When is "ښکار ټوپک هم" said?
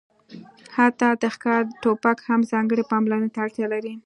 1.35-2.41